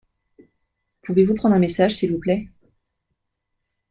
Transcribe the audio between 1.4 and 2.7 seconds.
un message s’il vous plait?